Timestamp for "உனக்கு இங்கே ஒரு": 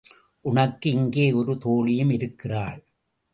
0.45-1.57